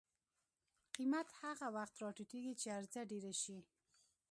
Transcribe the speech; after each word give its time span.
قیمت 0.97 1.27
هغه 1.41 1.67
وخت 1.75 1.93
راټیټي 2.03 2.41
چې 2.61 2.67
عرضه 2.77 3.01
ډېره 3.11 3.33
شي. 3.41 3.57